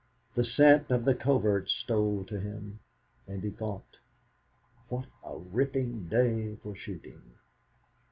The 0.33 0.43
scent 0.43 0.89
of 0.89 1.05
the 1.05 1.13
coverts 1.13 1.71
stole 1.73 2.23
to 2.25 2.39
him, 2.39 2.79
and 3.27 3.43
he 3.43 3.51
thought: 3.51 3.97
'.hat 4.89 5.05
a 5.23 5.37
ripping 5.37 6.07
day 6.07 6.55
for 6.63 6.75
shooting!' 6.75 7.33